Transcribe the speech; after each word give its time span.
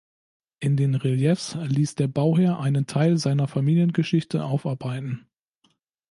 In 0.59 0.77
den 0.77 0.95
Reliefs 0.95 1.55
ließ 1.61 1.93
der 1.93 2.07
Bauherr 2.07 2.59
einen 2.59 2.87
Teil 2.87 3.17
seiner 3.19 3.47
Familiengeschichte 3.47 4.43
aufarbeiten. 4.43 5.27